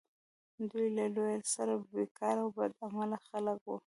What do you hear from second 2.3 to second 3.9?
او بد عمله خلک وه.